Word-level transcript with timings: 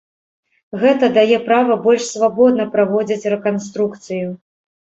Гэта 0.83 1.09
дае 1.17 1.37
права 1.49 1.77
больш 1.85 2.03
свабодна 2.15 2.67
праводзіць 2.77 3.29
рэканструкцыю. 3.35 4.27